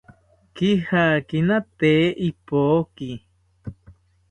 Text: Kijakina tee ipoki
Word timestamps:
Kijakina 0.55 1.57
tee 1.79 2.03
ipoki 2.29 3.09